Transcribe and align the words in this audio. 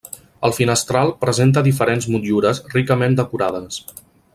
El 0.47 0.53
finestral 0.59 1.11
presenta 1.25 1.63
diferents 1.69 2.09
motllures 2.15 2.65
ricament 2.79 3.23
decorades. 3.23 3.83